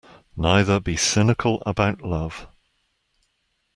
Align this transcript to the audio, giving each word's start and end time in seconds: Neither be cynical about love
Neither 0.35 0.79
be 0.79 0.97
cynical 0.97 1.61
about 1.63 2.01
love 2.01 2.47